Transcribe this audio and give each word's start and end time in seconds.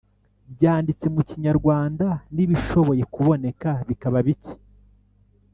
byanditse 0.53 1.05
mu 1.15 1.21
kinyarwanda 1.29 2.07
n’ibishoboye 2.35 3.03
kuboneka 3.13 3.69
bikaba 3.87 4.17
bike. 4.27 4.53